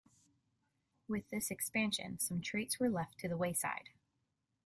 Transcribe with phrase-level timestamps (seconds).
[1.07, 3.89] With this expansion, some traits were left to the wayside.